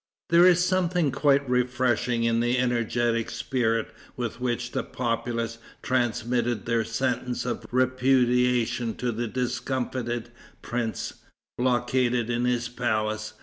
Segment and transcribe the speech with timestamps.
[0.31, 6.83] There is something quite refreshing in the energetic spirit with which the populace transmitted their
[6.83, 10.31] sentence of repudiation to the discomfited
[10.63, 11.13] prince,
[11.55, 13.35] blockaded in his palace.